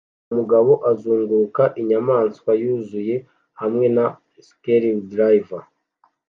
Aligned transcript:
Umugabo 0.31 0.71
azunguruka 0.91 1.63
inyamaswa 1.81 2.51
yuzuye 2.61 3.15
hamwe 3.61 3.85
na 3.95 4.05
screwdriver 4.47 5.63